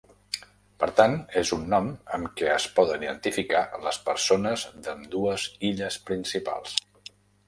Per 0.83 0.87
tant, 0.99 1.11
és 1.41 1.49
un 1.57 1.65
nom 1.73 1.89
amb 2.17 2.31
què 2.39 2.47
es 2.53 2.65
poden 2.79 3.05
identificar 3.07 3.61
les 3.89 3.99
persones 4.07 4.63
d'ambdues 4.87 5.45
illes 5.71 5.99
principals. 6.09 6.75